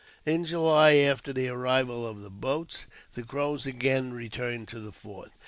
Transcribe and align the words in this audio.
In 0.25 0.45
July, 0.45 0.95
after 0.95 1.31
the 1.31 1.47
arrival 1.49 2.07
of 2.07 2.21
the 2.21 2.31
boats, 2.31 2.87
the 3.13 3.21
Crows 3.21 3.67
again 3.67 4.13
re 4.13 4.29
turned 4.29 4.67
to 4.69 4.79
the 4.79 4.91
fort. 4.91 5.29